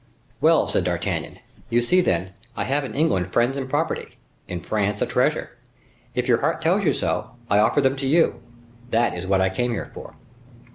[0.41, 1.37] "Well!" said D'Artagnan,
[1.69, 5.51] "you see, then, I have in England friends and property, in France a treasure.
[6.15, 8.41] If your heart tells you so, I offer them to you.
[8.89, 10.15] That is what I came here for."